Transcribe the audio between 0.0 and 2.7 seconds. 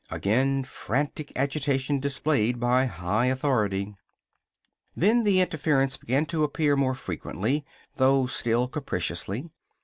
Again, frantic agitation displayed